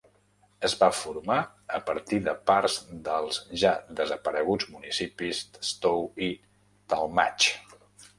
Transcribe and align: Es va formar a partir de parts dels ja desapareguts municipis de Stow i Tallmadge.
Es 0.67 0.75
va 0.83 0.87
formar 0.99 1.35
a 1.79 1.81
partir 1.89 2.17
de 2.27 2.33
parts 2.51 2.77
dels 3.07 3.37
ja 3.63 3.73
desapareguts 3.99 4.69
municipis 4.77 5.43
de 5.59 5.67
Stow 5.73 6.03
i 6.29 6.31
Tallmadge. 6.95 7.55